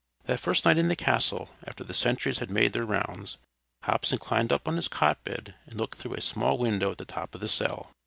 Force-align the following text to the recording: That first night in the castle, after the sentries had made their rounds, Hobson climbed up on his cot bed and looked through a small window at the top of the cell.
That 0.23 0.39
first 0.39 0.65
night 0.65 0.79
in 0.79 0.87
the 0.87 0.95
castle, 0.95 1.51
after 1.63 1.83
the 1.83 1.93
sentries 1.93 2.39
had 2.39 2.49
made 2.49 2.73
their 2.73 2.85
rounds, 2.87 3.37
Hobson 3.83 4.17
climbed 4.17 4.51
up 4.51 4.67
on 4.67 4.77
his 4.77 4.87
cot 4.87 5.23
bed 5.23 5.53
and 5.67 5.77
looked 5.79 5.99
through 5.99 6.15
a 6.15 6.21
small 6.21 6.57
window 6.57 6.89
at 6.93 6.97
the 6.97 7.05
top 7.05 7.35
of 7.35 7.41
the 7.41 7.47
cell. 7.47 7.91